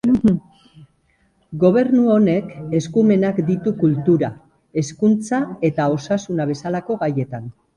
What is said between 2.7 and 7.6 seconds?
eskumenak ditu kultura, hezkuntza eta osasuna bezalako gaietan.